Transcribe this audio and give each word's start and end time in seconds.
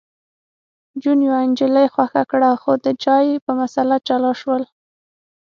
جون 1.01 1.17
یوه 1.27 1.41
نجلۍ 1.49 1.87
خوښه 1.93 2.23
کړه 2.31 2.49
خو 2.61 2.71
د 2.85 2.87
چای 3.03 3.27
په 3.45 3.51
مسله 3.59 3.95
جلا 4.07 4.31
شول 4.41 4.63